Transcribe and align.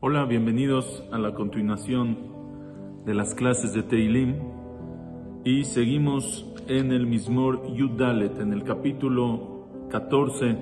Hola, 0.00 0.24
bienvenidos 0.24 1.04
a 1.12 1.18
la 1.18 1.34
continuación 1.34 2.16
de 3.04 3.14
las 3.14 3.34
clases 3.34 3.74
de 3.74 3.82
Teilim 3.82 4.36
y 5.44 5.64
seguimos 5.64 6.46
en 6.68 6.92
el 6.92 7.06
Mismor 7.06 7.74
Yudalet, 7.74 8.40
en 8.40 8.52
el 8.52 8.64
capítulo 8.64 9.66
14 9.90 10.56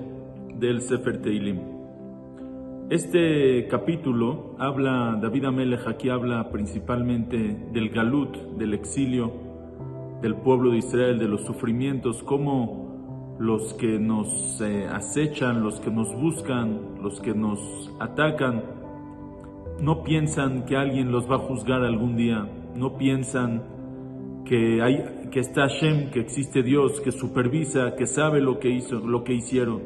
del 0.59 0.81
Sefer 0.83 1.23
Teilim. 1.23 1.61
Este 2.91 3.69
capítulo 3.69 4.57
habla, 4.59 5.19
David 5.21 5.45
Amelech 5.45 5.87
aquí 5.87 6.09
habla 6.09 6.51
principalmente 6.51 7.69
del 7.73 7.91
Galut, 7.91 8.37
del 8.57 8.75
exilio 8.75 9.47
del 10.23 10.35
pueblo 10.37 10.71
de 10.71 10.79
Israel, 10.79 11.19
de 11.19 11.29
los 11.29 11.45
sufrimientos, 11.45 12.23
cómo 12.23 12.88
los 13.39 13.75
que 13.75 13.99
nos 13.99 14.61
eh, 14.61 14.87
acechan, 14.91 15.63
los 15.63 15.81
que 15.81 15.91
nos 15.91 16.15
buscan, 16.21 16.99
los 17.03 17.21
que 17.21 17.35
nos 17.35 17.61
atacan, 18.01 18.65
no 19.81 20.03
piensan 20.03 20.65
que 20.65 20.77
alguien 20.77 21.13
los 21.13 21.31
va 21.31 21.37
a 21.37 21.39
juzgar 21.39 21.85
algún 21.85 22.17
día, 22.17 22.49
no 22.75 22.97
piensan 22.99 23.63
que, 24.45 24.83
hay, 24.83 25.29
que 25.31 25.41
está 25.41 25.69
Hashem, 25.69 26.11
que 26.11 26.21
existe 26.21 26.63
Dios, 26.63 27.01
que 27.01 27.13
supervisa, 27.13 27.95
que 27.95 28.07
sabe 28.07 28.41
lo 28.41 28.59
que, 28.59 28.71
hizo, 28.71 28.99
lo 28.99 29.23
que 29.23 29.35
hicieron. 29.35 29.83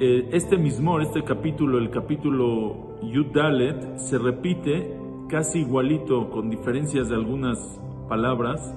Eh, 0.00 0.28
este 0.32 0.58
mismo, 0.58 1.00
este 1.00 1.22
capítulo, 1.22 1.78
el 1.78 1.90
capítulo 1.90 2.98
Yudalet, 3.02 3.98
se 3.98 4.18
repite 4.18 4.96
casi 5.28 5.60
igualito, 5.60 6.30
con 6.30 6.50
diferencias 6.50 7.08
de 7.08 7.14
algunas 7.14 7.58
palabras, 8.08 8.74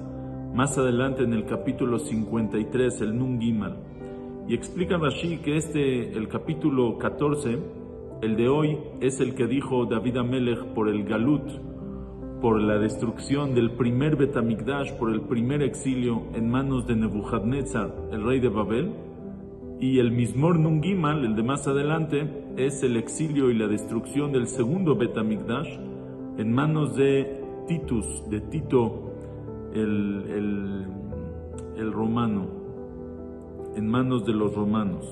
más 0.54 0.78
adelante 0.78 1.24
en 1.24 1.32
el 1.32 1.46
capítulo 1.46 1.98
53, 1.98 3.00
el 3.00 3.18
Nun 3.18 3.40
Gimal. 3.40 3.76
Y 4.46 4.54
explica 4.54 4.96
Rashi 4.96 5.38
que 5.38 5.56
este, 5.56 6.12
el 6.12 6.28
capítulo 6.28 6.96
14, 6.96 7.58
el 8.22 8.36
de 8.36 8.48
hoy, 8.48 8.78
es 9.00 9.18
el 9.18 9.34
que 9.34 9.48
dijo 9.48 9.84
David 9.86 10.18
Amelech 10.18 10.64
por 10.66 10.88
el 10.88 11.04
Galut, 11.04 11.42
por 12.40 12.60
la 12.60 12.78
destrucción 12.78 13.56
del 13.56 13.72
primer 13.72 14.14
Betamigdash, 14.14 14.92
por 14.92 15.10
el 15.10 15.22
primer 15.22 15.60
exilio 15.60 16.22
en 16.34 16.48
manos 16.48 16.86
de 16.86 16.94
Nebuchadnezzar, 16.94 17.92
el 18.12 18.22
rey 18.22 18.38
de 18.38 18.48
Babel. 18.48 18.92
Y 19.80 19.98
el 19.98 20.12
Mismor 20.12 20.60
Nun 20.60 20.80
Gimal, 20.80 21.24
el 21.24 21.34
de 21.34 21.42
más 21.42 21.66
adelante, 21.66 22.30
es 22.56 22.84
el 22.84 22.96
exilio 22.96 23.50
y 23.50 23.54
la 23.54 23.66
destrucción 23.66 24.30
del 24.30 24.46
segundo 24.46 24.94
Betamigdash 24.94 25.78
en 26.38 26.52
manos 26.52 26.94
de 26.94 27.42
Titus, 27.66 28.22
de 28.30 28.40
Tito 28.40 29.13
el, 29.74 30.86
romano, 31.92 32.46
en 33.76 33.88
manos 33.88 34.24
de 34.24 34.32
los 34.32 34.54
romanos. 34.54 35.04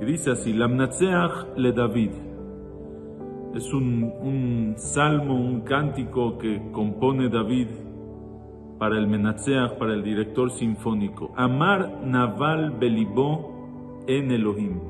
Y 0.00 0.04
dice 0.04 0.32
así, 0.32 0.52
Lamnatseach 0.52 1.56
le 1.56 1.72
David. 1.72 2.10
Es 3.54 3.72
un, 3.72 4.12
un, 4.22 4.74
salmo, 4.76 5.34
un 5.34 5.60
cántico 5.62 6.38
que 6.38 6.70
compone 6.72 7.28
David 7.28 7.68
para 8.80 8.96
el 8.96 9.06
Menatseach, 9.06 9.76
para 9.76 9.92
el 9.92 10.02
director 10.02 10.50
sinfónico. 10.50 11.32
Amar 11.36 12.00
Naval 12.02 12.70
Belibó 12.80 14.04
en 14.06 14.30
Elohim. 14.30 14.80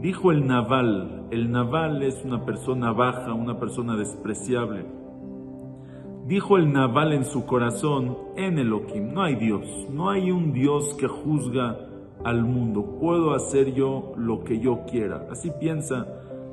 Dijo 0.00 0.32
el 0.32 0.46
Naval, 0.46 1.28
el 1.30 1.52
Naval 1.52 2.02
es 2.02 2.24
una 2.24 2.44
persona 2.44 2.90
baja, 2.92 3.32
una 3.32 3.58
persona 3.58 3.96
despreciable. 3.96 4.84
Dijo 6.26 6.56
el 6.56 6.72
Naval 6.72 7.12
en 7.12 7.26
su 7.26 7.44
corazón, 7.44 8.16
en 8.36 8.58
Elohim, 8.58 9.12
no 9.12 9.24
hay 9.24 9.34
Dios, 9.34 9.86
no 9.90 10.08
hay 10.08 10.30
un 10.30 10.54
Dios 10.54 10.94
que 10.94 11.06
juzga 11.06 11.78
al 12.24 12.44
mundo, 12.44 12.96
puedo 12.98 13.34
hacer 13.34 13.74
yo 13.74 14.14
lo 14.16 14.42
que 14.42 14.58
yo 14.58 14.86
quiera. 14.90 15.28
Así 15.30 15.50
piensa 15.60 16.06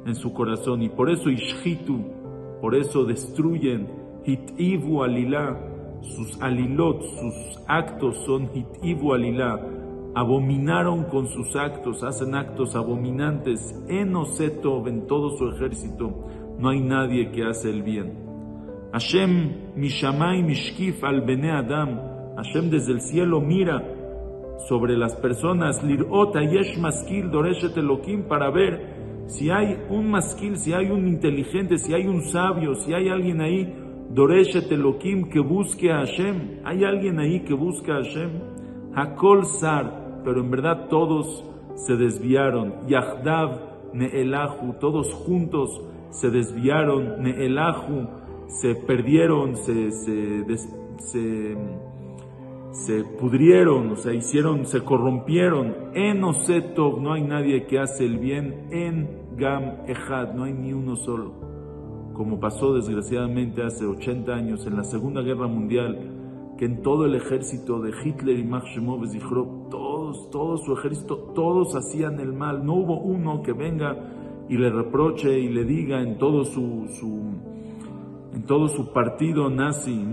en 0.05 0.15
su 0.15 0.33
corazón 0.33 0.81
y 0.81 0.89
por 0.89 1.09
eso 1.09 1.29
Ishhitu, 1.29 2.01
por 2.59 2.75
eso 2.75 3.05
destruyen 3.05 3.87
Hitivu 4.25 5.03
Alilá, 5.03 5.57
sus 6.01 6.41
alilot, 6.41 7.01
sus 7.01 7.63
actos 7.65 8.17
son 8.25 8.49
Hitivu 8.53 9.13
Alilá, 9.13 9.57
abominaron 10.15 11.05
con 11.05 11.27
sus 11.27 11.55
actos, 11.55 12.03
hacen 12.03 12.35
actos 12.35 12.75
abominantes, 12.75 13.73
en 13.87 14.17
Osetov, 14.17 14.89
en 14.89 15.07
todo 15.07 15.37
su 15.37 15.47
ejército, 15.47 16.11
no 16.59 16.67
hay 16.67 16.81
nadie 16.81 17.31
que 17.31 17.45
hace 17.45 17.69
el 17.69 17.83
bien. 17.83 18.30
Hashem 18.93 19.75
Mishamay 19.75 20.43
Mishkif 20.43 21.03
al 21.03 21.21
Bene 21.21 21.51
Adam, 21.51 22.35
Hashem 22.35 22.69
desde 22.69 22.93
el 22.93 23.01
cielo 23.01 23.39
mira 23.39 23.81
sobre 24.67 24.97
las 24.97 25.15
personas, 25.15 25.83
Lirota 25.83 26.41
Yesh 26.41 26.77
Maskil 26.77 27.31
Doreshet 27.31 27.77
Elohim, 27.77 28.27
para 28.27 28.51
ver 28.51 29.25
si 29.27 29.49
hay 29.49 29.77
un 29.89 30.11
maskil, 30.11 30.57
si 30.57 30.73
hay 30.73 30.91
un 30.91 31.07
inteligente, 31.07 31.77
si 31.77 31.93
hay 31.93 32.05
un 32.05 32.21
sabio, 32.23 32.75
si 32.75 32.93
hay 32.93 33.07
alguien 33.07 33.39
ahí, 33.41 33.73
Doreshet 34.09 34.69
Elohim, 34.71 35.29
que 35.29 35.39
busque 35.39 35.89
a 35.89 35.99
Hashem. 35.99 36.59
¿Hay 36.65 36.83
alguien 36.83 37.17
ahí 37.19 37.39
que 37.45 37.53
busca 37.53 37.93
a 37.93 38.03
Hashem? 38.03 38.29
Hakol 38.93 39.45
Sar, 39.45 40.21
pero 40.25 40.41
en 40.41 40.51
verdad 40.51 40.89
todos 40.89 41.45
se 41.75 41.95
desviaron. 41.95 42.87
Yahdav 42.87 43.93
Neelahu, 43.93 44.73
todos 44.81 45.13
juntos 45.13 45.81
se 46.09 46.29
desviaron. 46.29 47.23
Neelahu, 47.23 48.07
se 48.51 48.75
perdieron, 48.75 49.55
se, 49.55 49.91
se, 49.91 51.57
se, 52.71 53.03
pudrieron, 53.19 53.91
o 53.91 53.95
sea, 53.95 54.13
hicieron, 54.13 54.65
se 54.65 54.81
corrompieron. 54.81 55.73
En 55.93 56.23
Osetov 56.23 57.01
no 57.01 57.13
hay 57.13 57.23
nadie 57.23 57.65
que 57.65 57.79
hace 57.79 58.05
el 58.05 58.17
bien. 58.17 58.67
En 58.71 59.21
Gam 59.37 59.77
Ejad 59.87 60.33
no 60.33 60.43
hay 60.43 60.53
ni 60.53 60.73
uno 60.73 60.95
solo. 60.97 61.33
Como 62.13 62.39
pasó 62.39 62.73
desgraciadamente 62.73 63.63
hace 63.63 63.85
80 63.85 64.33
años 64.33 64.67
en 64.67 64.75
la 64.75 64.83
Segunda 64.83 65.21
Guerra 65.21 65.47
Mundial, 65.47 66.53
que 66.57 66.65
en 66.65 66.81
todo 66.81 67.05
el 67.05 67.15
ejército 67.15 67.79
de 67.79 67.91
Hitler 68.03 68.37
y 68.37 68.43
Max 68.43 68.67
Shemov 68.75 69.07
todos, 69.69 70.29
todo 70.29 70.57
su 70.57 70.73
ejército, 70.73 71.17
todos 71.33 71.75
hacían 71.75 72.19
el 72.19 72.33
mal. 72.33 72.65
No 72.65 72.73
hubo 72.73 72.99
uno 72.99 73.41
que 73.41 73.53
venga 73.53 73.97
y 74.49 74.57
le 74.57 74.69
reproche 74.69 75.39
y 75.39 75.47
le 75.47 75.63
diga 75.63 76.01
en 76.01 76.17
todo 76.17 76.43
su, 76.43 76.87
su 76.99 77.50
en 78.33 78.43
todo 78.43 78.69
su 78.69 78.93
partido 78.93 79.49
nazi, 79.49 80.05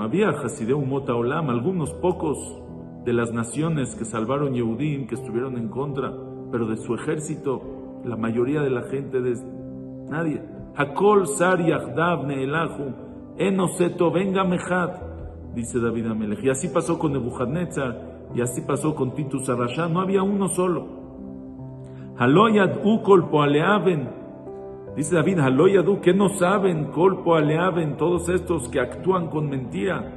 había 0.00 0.30
Hasideu 0.30 0.80
Mota 0.80 1.14
Olam, 1.14 1.50
algunos 1.50 1.92
pocos 1.94 2.38
de 3.04 3.12
las 3.12 3.32
naciones 3.32 3.94
que 3.94 4.04
salvaron 4.04 4.54
Yehudim, 4.54 5.06
que 5.06 5.16
estuvieron 5.16 5.58
en 5.58 5.68
contra, 5.68 6.12
pero 6.50 6.66
de 6.66 6.76
su 6.76 6.94
ejército, 6.94 8.00
la 8.04 8.16
mayoría 8.16 8.62
de 8.62 8.70
la 8.70 8.82
gente, 8.84 9.20
de 9.20 9.34
nadie. 10.08 10.42
Hakol 10.76 11.26
Sar 11.26 11.64
Yahdav 11.64 12.26
Neelahu, 12.26 12.94
Enoseto, 13.36 14.10
venga 14.10 14.44
Mejad, 14.44 14.90
dice 15.54 15.78
David 15.78 16.06
Amelech. 16.06 16.42
Y 16.42 16.50
así 16.50 16.68
pasó 16.68 16.98
con 16.98 17.12
Nebuchadnezzar, 17.12 18.28
y 18.34 18.40
así 18.40 18.62
pasó 18.62 18.94
con 18.94 19.14
Titus 19.14 19.48
Arashá, 19.48 19.88
no 19.88 20.00
había 20.00 20.22
uno 20.22 20.48
solo. 20.48 21.00
Haloyad 22.16 22.84
Ukol 22.84 23.28
Poaleaven, 23.28 24.19
Dice 24.96 25.14
David, 25.14 25.38
Haloyadu, 25.38 26.00
que 26.00 26.12
no 26.12 26.30
saben, 26.30 26.86
colpo 26.86 27.36
aleaben, 27.36 27.96
todos 27.96 28.28
estos 28.28 28.68
que 28.68 28.80
actúan 28.80 29.28
con 29.28 29.48
mentira, 29.48 30.12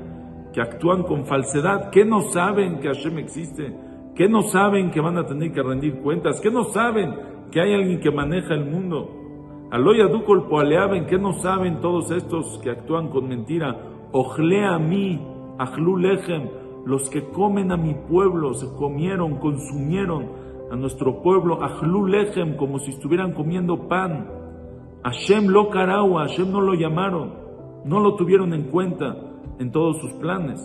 que 0.52 0.62
actúan 0.62 1.04
con 1.04 1.26
falsedad, 1.26 1.92
que 1.92 2.04
no 2.04 2.22
saben 2.22 2.80
que 2.80 2.88
Hashem 2.88 3.20
existe, 3.20 3.74
que 4.16 4.28
no 4.28 4.42
saben 4.42 4.90
que 4.90 5.00
van 5.00 5.18
a 5.18 5.26
tener 5.26 5.52
que 5.52 5.62
rendir 5.62 6.00
cuentas, 6.02 6.42
que 6.42 6.50
no 6.50 6.64
saben 6.66 7.14
que 7.52 7.62
hay 7.62 7.74
alguien 7.74 8.00
que 8.00 8.12
maneja 8.12 8.56
el 8.56 8.66
mundo. 8.66 9.10
Aloyadu 9.72 10.26
colpo 10.26 10.60
aleaben, 10.60 11.06
que 11.06 11.20
no 11.20 11.34
saben 11.34 11.80
todos 11.80 12.10
estos 12.12 12.60
que 12.64 12.72
actúan 12.72 13.10
con 13.10 13.28
mentira. 13.28 13.78
Ojle 14.12 14.66
a 14.66 14.80
mí, 14.80 15.20
ajlu 15.60 15.98
lechem, 15.98 16.50
los 16.86 17.10
que 17.10 17.24
comen 17.30 17.72
a 17.72 17.78
mi 17.78 17.94
pueblo, 17.94 18.54
se 18.56 18.68
comieron, 18.76 19.38
consumieron 19.38 20.30
a 20.72 20.76
nuestro 20.76 21.22
pueblo, 21.22 21.64
ajlu 21.64 22.08
lechem, 22.08 22.58
como 22.58 22.80
si 22.80 22.92
estuvieran 22.92 23.34
comiendo 23.34 23.88
pan. 23.88 24.43
Hashem 25.04 25.48
lo 25.50 25.70
carau, 25.70 26.14
Hashem 26.16 26.50
no 26.50 26.62
lo 26.62 26.76
llamaron, 26.76 27.34
no 27.84 28.00
lo 28.00 28.16
tuvieron 28.16 28.54
en 28.54 28.64
cuenta 28.64 29.18
en 29.60 29.70
todos 29.70 30.00
sus 30.00 30.14
planes. 30.14 30.62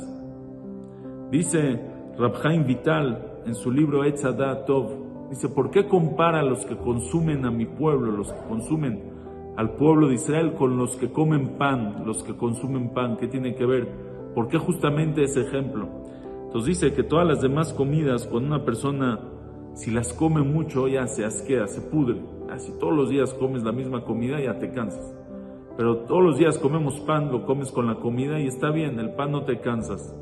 Dice 1.33 1.81
Rabhaim 2.17 2.65
Vital 2.65 3.41
en 3.47 3.57
su 3.57 3.73
libro 3.73 4.05
Etzadah 4.05 4.65
Tov, 4.65 5.29
dice, 5.31 5.49
¿por 5.49 5.73
qué 5.73 5.89
compara 5.89 6.39
a 6.39 6.45
los 6.45 6.65
que 6.67 6.77
consumen 6.77 7.47
a 7.47 7.51
mi 7.51 7.67
pueblo, 7.67 8.13
los 8.13 8.33
que 8.33 8.41
consumen 8.49 9.03
al 9.57 9.75
pueblo 9.75 10.07
de 10.07 10.15
Israel 10.15 10.55
con 10.55 10.77
los 10.79 10.95
que 10.97 11.11
comen 11.11 11.59
pan, 11.59 12.05
los 12.07 12.23
que 12.23 12.37
consumen 12.37 12.91
pan? 12.91 13.17
¿Qué 13.17 13.27
tiene 13.27 13.57
que 13.57 13.67
ver? 13.67 13.89
¿Por 14.37 14.47
qué 14.47 14.57
justamente 14.57 15.25
ese 15.25 15.41
ejemplo? 15.41 15.89
Entonces 16.45 16.79
dice 16.79 16.95
que 16.95 17.03
todas 17.03 17.27
las 17.27 17.43
demás 17.43 17.75
comidas, 17.75 18.25
cuando 18.29 18.55
una 18.55 18.65
persona, 18.65 19.19
si 19.75 19.91
las 19.91 20.13
come 20.13 20.43
mucho, 20.43 20.87
ya 20.87 21.09
se 21.09 21.25
asquea, 21.25 21.67
se 21.67 21.81
pudre 21.81 22.38
si 22.57 22.73
todos 22.79 22.95
los 22.95 23.11
días 23.11 23.35
comes 23.35 23.63
la 23.63 23.73
misma 23.73 24.05
comida, 24.05 24.41
ya 24.41 24.59
te 24.59 24.73
cansas. 24.73 25.15
Pero 25.77 25.99
todos 25.99 26.23
los 26.23 26.39
días 26.39 26.59
comemos 26.59 26.99
pan, 27.01 27.31
lo 27.31 27.45
comes 27.45 27.71
con 27.71 27.87
la 27.87 27.97
comida 27.97 28.41
y 28.41 28.47
está 28.47 28.71
bien, 28.71 28.99
el 28.99 29.15
pan 29.15 29.33
no 29.33 29.45
te 29.45 29.61
cansas. 29.61 30.15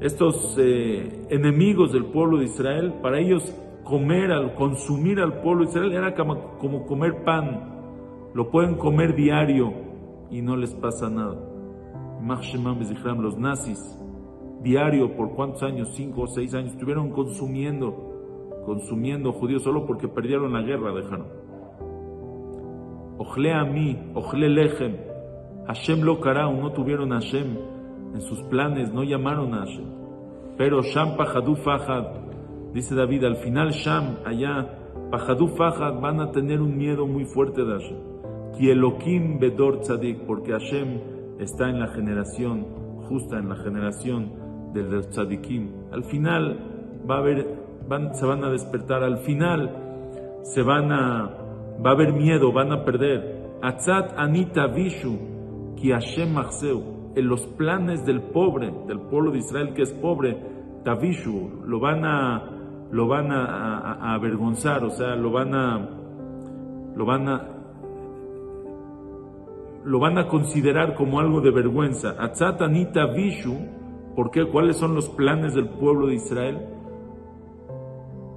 estos 0.00 0.56
eh, 0.58 1.26
enemigos 1.30 1.92
del 1.92 2.06
pueblo 2.06 2.38
de 2.38 2.44
Israel, 2.44 2.94
para 3.00 3.18
ellos 3.18 3.54
comer, 3.84 4.32
al 4.32 4.54
consumir 4.54 5.20
al 5.20 5.40
pueblo 5.40 5.64
de 5.64 5.70
Israel 5.70 5.92
era 5.92 6.14
como, 6.14 6.58
como 6.58 6.86
comer 6.86 7.24
pan. 7.24 7.74
Lo 8.34 8.50
pueden 8.50 8.74
comer 8.74 9.14
diario 9.14 9.72
y 10.30 10.42
no 10.42 10.56
les 10.56 10.74
pasa 10.74 11.08
nada. 11.08 11.36
Los 13.18 13.38
nazis, 13.38 13.98
diario, 14.62 15.16
por 15.16 15.30
cuántos 15.34 15.62
años, 15.62 15.92
cinco 15.94 16.22
o 16.22 16.26
seis 16.26 16.52
años, 16.54 16.72
estuvieron 16.72 17.10
consumiendo, 17.10 18.15
consumiendo 18.66 19.32
judíos 19.32 19.62
solo 19.62 19.86
porque 19.86 20.08
perdieron 20.08 20.52
la 20.52 20.60
guerra, 20.60 20.92
dejaron. 20.92 21.28
Ojle 23.18 23.54
a 23.54 23.64
mí, 23.64 23.96
ojle 24.14 24.48
lechem. 24.48 24.96
Hashem 25.66 26.02
lo 26.02 26.18
no 26.18 26.72
tuvieron 26.72 27.12
a 27.12 27.20
Hashem 27.20 27.56
en 28.14 28.20
sus 28.20 28.42
planes, 28.44 28.92
no 28.92 29.04
llamaron 29.04 29.54
a 29.54 29.60
Hashem. 29.60 29.86
Pero 30.58 30.82
Sham 30.82 31.16
Pajadú 31.16 31.56
dice 32.74 32.94
David, 32.94 33.24
al 33.24 33.36
final 33.36 33.70
Sham, 33.70 34.16
allá, 34.24 34.68
Pajadú 35.10 35.54
van 35.56 36.20
a 36.20 36.30
tener 36.32 36.60
un 36.60 36.76
miedo 36.76 37.06
muy 37.06 37.24
fuerte 37.24 37.64
de 37.64 37.72
Hashem. 37.72 37.98
Ki 38.58 38.70
Elohim 38.70 39.38
Bedor 39.38 39.80
Tzadik, 39.80 40.26
porque 40.26 40.52
Hashem 40.52 41.00
está 41.38 41.68
en 41.68 41.80
la 41.80 41.88
generación 41.88 42.66
justa, 43.08 43.38
en 43.38 43.48
la 43.48 43.56
generación 43.56 44.46
de 44.72 44.82
los 44.82 45.08
tzadikim. 45.08 45.70
Al 45.92 46.04
final 46.04 46.58
va 47.08 47.16
a 47.16 47.18
haber, 47.18 47.46
van, 47.88 48.14
se 48.14 48.26
van 48.26 48.44
a 48.44 48.50
despertar, 48.50 49.02
al 49.02 49.18
final 49.18 49.70
se 50.42 50.62
van 50.62 50.92
a, 50.92 51.30
va 51.84 51.90
a 51.90 51.92
haber 51.92 52.12
miedo, 52.12 52.52
van 52.52 52.72
a 52.72 52.84
perder. 52.84 53.58
Atzat 53.62 54.14
Anita 54.16 54.66
Vishu, 54.68 55.74
Ki 55.76 55.90
Hashem 55.90 56.36
en 57.16 57.28
los 57.28 57.46
planes 57.46 58.04
del 58.04 58.20
pobre, 58.20 58.70
del 58.86 59.00
pueblo 59.00 59.32
de 59.32 59.38
Israel 59.38 59.72
que 59.74 59.82
es 59.82 59.92
pobre, 59.94 60.36
Tavishu, 60.84 61.64
lo 61.66 61.80
van 61.80 62.04
a, 62.04 62.50
lo 62.90 63.08
van 63.08 63.32
a, 63.32 64.14
avergonzar, 64.14 64.84
o 64.84 64.90
sea, 64.90 65.16
lo 65.16 65.32
van 65.32 65.54
a, 65.54 65.88
lo 66.94 67.04
van 67.04 67.28
a, 67.28 67.48
lo 69.84 69.98
van 69.98 70.18
a 70.18 70.28
considerar 70.28 70.94
como 70.94 71.18
algo 71.18 71.40
de 71.40 71.50
vergüenza. 71.50 72.14
Atzat 72.18 72.60
Anita 72.60 73.06
Vishu, 73.06 73.56
¿por 74.14 74.30
qué? 74.30 74.46
¿Cuáles 74.46 74.76
son 74.76 74.94
los 74.94 75.08
planes 75.08 75.54
del 75.54 75.70
pueblo 75.70 76.08
de 76.08 76.14
Israel? 76.16 76.75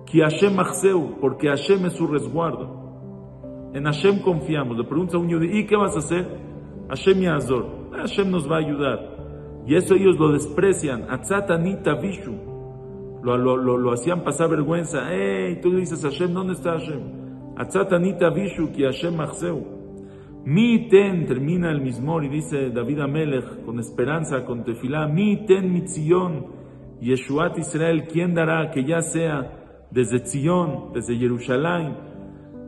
Ki 0.09 0.21
Hashem 0.21 0.57
porque 1.21 1.49
Hashem 1.49 1.85
es 1.85 1.93
su 1.93 2.07
resguardo. 2.07 3.71
En 3.75 3.85
Hashem 3.85 4.21
confiamos. 4.21 4.75
Le 4.75 4.83
pregunta 4.83 5.17
a 5.17 5.19
un 5.19 5.29
¿y 5.29 5.65
qué 5.67 5.75
vas 5.75 5.95
a 5.95 5.99
hacer? 5.99 6.25
Hashem 6.89 7.21
Yazor. 7.21 7.91
Hashem 7.91 8.31
nos 8.31 8.49
va 8.49 8.55
a 8.55 8.59
ayudar. 8.59 9.19
Y 9.67 9.75
eso 9.75 9.93
ellos 9.93 10.17
lo 10.17 10.31
desprecian. 10.31 11.05
Atzatanita 11.11 11.93
Vishu. 12.01 12.33
Lo, 13.21 13.37
lo, 13.37 13.77
lo, 13.77 13.91
hacían 13.91 14.23
pasar 14.23 14.49
vergüenza. 14.49 15.11
Hey, 15.11 15.59
tú 15.61 15.75
dices 15.75 16.01
Hashem, 16.01 16.33
¿dónde 16.33 16.53
está 16.53 16.71
Hashem? 16.71 17.55
Atzatanita 17.57 18.31
Vishu, 18.31 18.71
que 18.71 18.85
Hashem 18.85 19.15
Machseu. 19.15 19.63
Mi 20.45 20.87
ten, 20.89 21.27
termina 21.27 21.69
el 21.69 21.81
mismor 21.81 22.23
y 22.23 22.29
dice 22.29 22.71
David 22.71 23.01
Amelech, 23.01 23.63
con 23.63 23.77
esperanza, 23.79 24.43
con 24.45 24.63
tefilá. 24.63 25.05
Mi 25.07 25.45
ten 25.45 25.71
mitzion, 25.71 26.47
Yeshuat 27.01 27.59
Israel, 27.59 28.07
¿quién 28.07 28.33
dará 28.33 28.71
que 28.71 28.83
ya 28.85 29.01
sea 29.01 29.58
desde 29.91 30.19
Zion, 30.25 30.91
desde 30.93 31.17
Jerusalén? 31.17 31.95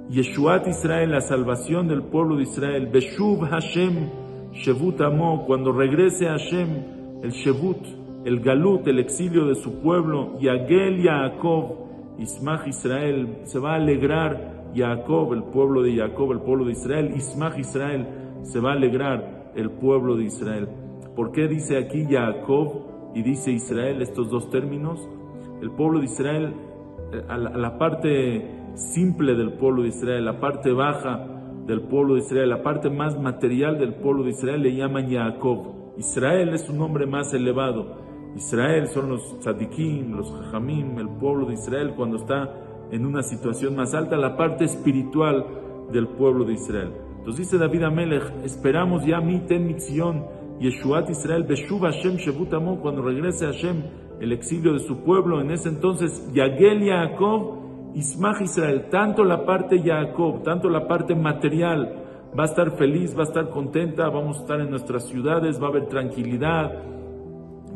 Yeshuat 0.10 0.68
Israel, 0.68 1.12
la 1.12 1.22
salvación 1.22 1.88
del 1.88 2.04
pueblo 2.04 2.36
de 2.36 2.44
Israel, 2.44 2.88
Beshuv 2.88 3.46
Hashem, 3.50 4.10
Shevut 4.54 5.00
Amo, 5.02 5.46
cuando 5.46 5.72
regrese 5.72 6.26
Hashem, 6.26 7.22
el 7.24 7.32
Shevut, 7.32 7.86
el 8.26 8.42
Galut, 8.42 8.88
el 8.88 9.00
exilio 9.00 9.46
de 9.46 9.56
su 9.56 9.82
pueblo, 9.82 10.38
Yagel 10.40 11.02
Yaakov, 11.02 12.20
Ismach 12.20 12.68
Israel, 12.68 13.40
se 13.46 13.58
va 13.58 13.74
a 13.74 13.76
alegrar 13.76 14.72
Jacob, 14.76 15.34
el 15.34 15.44
pueblo 15.44 15.82
de 15.82 15.96
Jacob, 15.96 16.32
el 16.34 16.42
pueblo 16.42 16.66
de 16.66 16.74
Israel, 16.74 17.14
Ismach 17.16 17.58
Israel, 17.58 18.08
se 18.44 18.60
va 18.60 18.72
a 18.72 18.76
alegrar 18.76 19.52
el 19.56 19.72
pueblo 19.72 20.16
de 20.18 20.26
Israel. 20.26 20.68
¿Por 21.16 21.32
qué 21.32 21.48
dice 21.48 21.78
aquí 21.78 22.06
Jacob 22.10 23.12
y 23.16 23.22
dice 23.22 23.52
Israel 23.52 24.02
estos 24.02 24.30
dos 24.30 24.50
términos? 24.50 25.00
El 25.62 25.72
pueblo 25.72 26.00
de 26.00 26.06
Israel, 26.06 26.54
a 27.28 27.38
la 27.38 27.78
parte 27.78 28.62
simple 28.76 29.36
del 29.36 29.54
pueblo 29.54 29.84
de 29.84 29.90
Israel, 29.90 30.26
la 30.26 30.40
parte 30.40 30.72
baja 30.72 31.28
del 31.66 31.82
pueblo 31.82 32.16
de 32.16 32.22
Israel, 32.22 32.50
la 32.50 32.64
parte 32.64 32.90
más 32.90 33.20
material 33.20 33.78
del 33.78 33.94
pueblo 33.96 34.24
de 34.24 34.32
Israel 34.32 34.62
le 34.62 34.76
llaman 34.76 35.10
Jacob. 35.10 35.94
Israel 35.98 36.54
es 36.54 36.70
un 36.70 36.78
nombre 36.78 37.06
más 37.06 37.34
elevado. 37.34 37.98
Israel 38.36 38.88
son 38.88 39.10
los 39.10 39.40
tzadikim, 39.40 40.16
los 40.16 40.32
jajamim, 40.32 40.98
el 40.98 41.10
pueblo 41.10 41.46
de 41.48 41.54
Israel 41.54 41.94
cuando 41.96 42.18
está 42.18 42.50
en 42.92 43.06
una 43.06 43.24
situación 43.24 43.76
más 43.76 43.94
alta, 43.94 44.18
la 44.18 44.38
parte 44.38 44.66
espiritual 44.66 45.46
del 45.92 46.08
pueblo 46.08 46.46
de 46.46 46.54
Israel. 46.54 46.92
Entonces 47.20 47.46
dice 47.46 47.58
David 47.58 47.84
Amelech, 47.84 48.24
esperamos 48.44 49.06
ya 49.06 49.20
mi 49.22 49.40
ten 49.42 49.68
micción, 49.68 50.26
Yeshuat 50.60 51.10
Israel, 51.10 51.44
Beshuv 51.44 51.82
Hashem 51.82 52.18
Shebut 52.18 52.50
cuando 52.82 53.02
regrese 53.02 53.46
Hashem, 53.46 53.84
el 54.22 54.32
exilio 54.34 54.74
de 54.74 54.80
su 54.80 54.98
pueblo, 54.98 55.42
en 55.42 55.50
ese 55.50 55.70
entonces, 55.70 56.32
Yagel 56.32 56.86
Yaakov, 56.86 57.96
Ismach 57.96 58.40
Israel, 58.40 58.88
tanto 58.92 59.24
la 59.24 59.46
parte 59.46 59.82
Jacob, 59.84 60.44
tanto 60.44 60.70
la 60.70 60.88
parte 60.88 61.16
material, 61.16 62.02
va 62.38 62.44
a 62.44 62.46
estar 62.46 62.72
feliz, 62.78 63.18
va 63.18 63.22
a 63.22 63.26
estar 63.26 63.50
contenta, 63.50 64.08
vamos 64.10 64.38
a 64.38 64.42
estar 64.42 64.62
en 64.62 64.70
nuestras 64.70 65.08
ciudades, 65.08 65.60
va 65.60 65.66
a 65.66 65.70
haber 65.70 65.88
tranquilidad, 65.88 66.72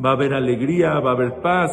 va 0.04 0.12
a 0.12 0.14
haber 0.14 0.36
alegría, 0.36 1.00
va 1.00 1.12
a 1.12 1.14
haber 1.16 1.42
paz, 1.42 1.72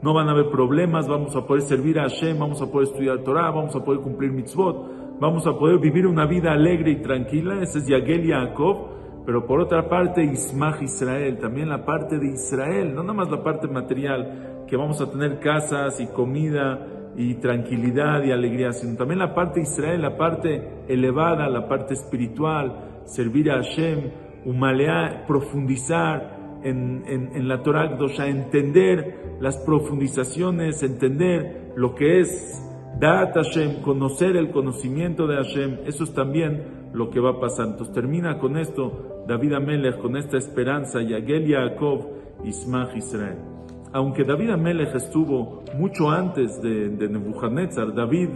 no 0.00 0.14
van 0.14 0.28
a 0.28 0.30
haber 0.30 0.48
problemas, 0.48 1.08
vamos 1.08 1.34
a 1.34 1.44
poder 1.44 1.62
servir 1.62 1.98
a 1.98 2.02
Hashem, 2.02 2.38
vamos 2.38 2.62
a 2.62 2.70
poder 2.70 2.88
estudiar 2.88 3.18
Torah, 3.18 3.50
vamos 3.50 3.74
a 3.74 3.84
poder 3.84 4.00
cumplir 4.00 4.30
mitzvot, 4.30 5.18
vamos 5.18 5.44
a 5.48 5.58
poder 5.58 5.80
vivir 5.80 6.06
una 6.06 6.24
vida 6.24 6.52
alegre 6.52 6.92
y 6.92 7.02
tranquila, 7.02 7.60
ese 7.62 7.80
es 7.80 7.88
Yagel 7.88 8.28
Jacob, 8.28 8.76
pero 9.24 9.46
por 9.46 9.60
otra 9.60 9.88
parte 9.88 10.22
Ismach 10.22 10.82
Israel, 10.82 11.38
también 11.38 11.68
la 11.68 11.84
parte 11.84 12.18
de 12.18 12.32
Israel, 12.32 12.94
no 12.94 13.02
nada 13.02 13.14
más 13.14 13.30
la 13.30 13.42
parte 13.42 13.68
material, 13.68 14.64
que 14.66 14.76
vamos 14.76 15.00
a 15.00 15.10
tener 15.10 15.40
casas 15.40 16.00
y 16.00 16.06
comida, 16.08 16.86
y 17.16 17.34
tranquilidad 17.34 18.24
y 18.24 18.32
alegría, 18.32 18.72
sino 18.72 18.96
también 18.96 19.20
la 19.20 19.34
parte 19.34 19.60
de 19.60 19.66
Israel, 19.66 20.02
la 20.02 20.16
parte 20.16 20.84
elevada, 20.88 21.48
la 21.48 21.68
parte 21.68 21.94
espiritual, 21.94 23.02
servir 23.04 23.50
a 23.50 23.56
Hashem, 23.56 24.10
humalear, 24.44 25.24
profundizar 25.26 26.58
en, 26.62 27.04
en, 27.06 27.46
la 27.46 27.62
Torah 27.62 27.96
entender 28.26 29.36
las 29.40 29.58
profundizaciones, 29.58 30.82
entender 30.82 31.72
lo 31.76 31.94
que 31.94 32.20
es 32.20 32.62
Dat 32.98 33.34
Hashem, 33.34 33.82
conocer 33.82 34.36
el 34.36 34.50
conocimiento 34.50 35.26
de 35.26 35.36
Hashem, 35.36 35.78
eso 35.86 36.04
es 36.04 36.14
también 36.14 36.90
lo 36.92 37.10
que 37.10 37.20
va 37.20 37.30
a 37.30 37.40
pasar. 37.40 37.66
Entonces 37.68 37.94
termina 37.94 38.38
con 38.38 38.56
esto 38.56 39.24
David 39.26 39.54
Amelech, 39.54 39.98
con 39.98 40.16
esta 40.16 40.36
esperanza, 40.36 41.00
Yagel 41.02 41.46
Yaakov, 41.46 42.06
Ismach 42.44 42.94
Israel 42.96 43.54
aunque 43.94 44.24
David 44.24 44.50
Amelech 44.50 44.92
estuvo 44.96 45.62
mucho 45.78 46.10
antes 46.10 46.60
de, 46.60 46.90
Nebuchadnezzar, 47.08 47.94
David 47.94 48.28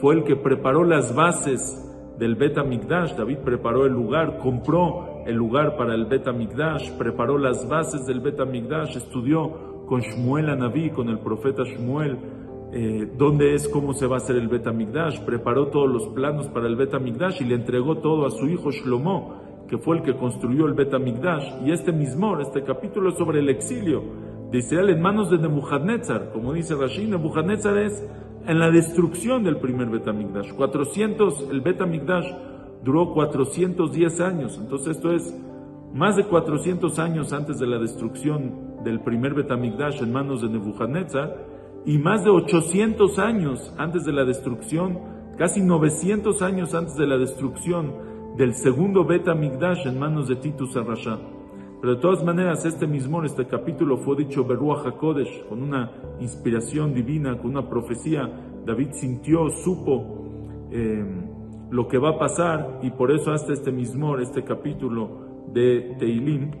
fue 0.00 0.14
el 0.14 0.24
que 0.24 0.36
preparó 0.36 0.84
las 0.84 1.14
bases 1.14 1.60
del 2.18 2.34
Bet 2.34 2.56
Amigdash, 2.56 3.14
David 3.14 3.40
preparó 3.44 3.84
el 3.84 3.92
lugar, 3.92 4.38
compró 4.38 5.22
el 5.26 5.34
lugar 5.34 5.76
para 5.76 5.94
el 5.94 6.06
Bet 6.06 6.26
Amigdash, 6.28 6.92
preparó 6.92 7.36
las 7.36 7.68
bases 7.68 8.06
del 8.06 8.20
Bet 8.20 8.40
Amigdash, 8.40 8.96
estudió 8.96 9.84
con 9.84 10.00
Shmuel 10.00 10.48
Anabí, 10.48 10.88
con 10.88 11.10
el 11.10 11.18
profeta 11.18 11.62
Shmuel, 11.62 12.16
eh, 12.74 13.06
dónde 13.18 13.54
es, 13.54 13.68
cómo 13.68 13.92
se 13.92 14.06
va 14.06 14.16
a 14.16 14.18
hacer 14.18 14.36
el 14.36 14.48
Bet 14.48 14.66
Amigdash, 14.66 15.20
preparó 15.26 15.68
todos 15.68 15.90
los 15.90 16.08
planos 16.08 16.48
para 16.48 16.66
el 16.66 16.76
Bet 16.76 16.94
Amigdash 16.94 17.42
y 17.42 17.44
le 17.44 17.54
entregó 17.54 17.98
todo 17.98 18.24
a 18.24 18.30
su 18.30 18.48
hijo 18.48 18.70
Shlomo, 18.70 19.66
que 19.68 19.76
fue 19.76 19.98
el 19.98 20.02
que 20.02 20.16
construyó 20.16 20.66
el 20.66 20.72
Bet 20.72 20.94
Amigdash. 20.94 21.66
Y 21.66 21.72
este 21.72 21.92
mismo, 21.92 22.40
este 22.40 22.62
capítulo 22.62 23.10
es 23.10 23.18
sobre 23.18 23.40
el 23.40 23.50
exilio 23.50 24.02
de 24.50 24.58
Israel 24.58 24.88
en 24.88 25.02
manos 25.02 25.30
de 25.30 25.36
Nebuchadnezzar. 25.36 26.30
Como 26.32 26.54
dice 26.54 26.74
Rashi, 26.74 27.06
Nebuchadnezzar 27.06 27.76
es 27.76 28.02
en 28.46 28.58
la 28.58 28.70
destrucción 28.70 29.44
del 29.44 29.58
primer 29.58 29.90
Betamigdash. 29.90 30.54
400, 30.54 31.48
el 31.50 31.60
Betamigdash 31.60 32.26
duró 32.82 33.12
410 33.12 34.20
años. 34.22 34.58
Entonces 34.58 34.96
esto 34.96 35.12
es 35.12 35.38
más 35.92 36.16
de 36.16 36.24
400 36.24 36.98
años 36.98 37.34
antes 37.34 37.58
de 37.58 37.66
la 37.66 37.78
destrucción 37.78 38.82
del 38.82 39.00
primer 39.00 39.34
Betamigdash 39.34 40.02
en 40.02 40.10
manos 40.10 40.40
de 40.40 40.48
Nebuchadnezzar 40.48 41.52
y 41.84 41.98
más 41.98 42.24
de 42.24 42.30
800 42.30 43.18
años 43.18 43.74
antes 43.76 44.04
de 44.04 44.12
la 44.12 44.24
destrucción, 44.24 44.98
casi 45.36 45.60
900 45.62 46.40
años 46.42 46.74
antes 46.74 46.96
de 46.96 47.06
la 47.06 47.18
destrucción 47.18 47.92
del 48.36 48.54
segundo 48.54 49.04
Betamigdash 49.04 49.86
en 49.86 49.98
manos 49.98 50.28
de 50.28 50.36
Titus 50.36 50.76
Arrasha. 50.76 51.18
Pero 51.80 51.96
de 51.96 52.00
todas 52.00 52.22
maneras, 52.22 52.64
este 52.64 52.86
mismo, 52.86 53.24
este 53.24 53.46
capítulo 53.46 53.96
fue 53.98 54.16
dicho 54.16 54.44
Beruach 54.44 54.86
HaKodesh, 54.86 55.48
con 55.48 55.62
una 55.62 55.90
inspiración 56.20 56.94
divina, 56.94 57.36
con 57.38 57.50
una 57.50 57.68
profecía. 57.68 58.30
David 58.64 58.90
sintió, 58.92 59.50
supo 59.50 60.68
eh, 60.70 61.04
lo 61.70 61.88
que 61.88 61.98
va 61.98 62.10
a 62.10 62.18
pasar 62.18 62.78
y 62.82 62.90
por 62.90 63.10
eso 63.10 63.32
hasta 63.32 63.52
este 63.52 63.72
mismo, 63.72 64.16
este 64.18 64.44
capítulo 64.44 65.42
de 65.52 65.96
Teilim, 65.98 66.52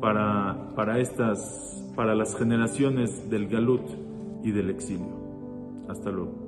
para, 0.00 0.74
para, 0.76 0.98
estas, 0.98 1.90
para 1.96 2.14
las 2.14 2.36
generaciones 2.36 3.30
del 3.30 3.48
Galut 3.48 4.05
y 4.46 4.52
del 4.52 4.70
exilio. 4.70 5.84
Hasta 5.88 6.10
luego. 6.12 6.45